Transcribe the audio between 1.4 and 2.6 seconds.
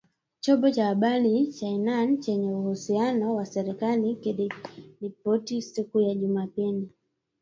cha Iran chenye